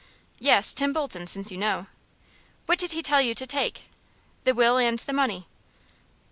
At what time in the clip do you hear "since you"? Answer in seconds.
1.27-1.59